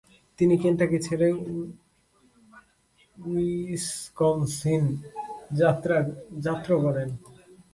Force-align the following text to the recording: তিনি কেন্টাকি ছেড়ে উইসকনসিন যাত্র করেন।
তিনি 0.39 0.55
কেন্টাকি 0.63 0.97
ছেড়ে 1.07 1.27
উইসকনসিন 3.17 4.83
যাত্র 6.45 6.69
করেন। 6.85 7.09